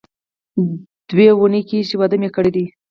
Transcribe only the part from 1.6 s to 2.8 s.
کېږي چې واده مې کړی دی.